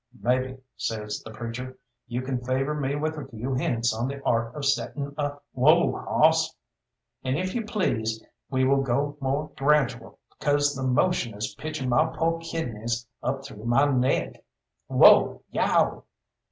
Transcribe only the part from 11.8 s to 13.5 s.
my po' kidneys up